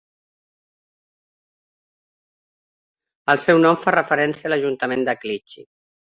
El 3.33 3.41
seu 3.43 3.61
nom 3.65 3.77
fa 3.83 3.93
referència 3.97 4.49
a 4.49 4.51
l'ajuntament 4.55 5.05
de 5.11 5.15
Clichy. 5.25 5.67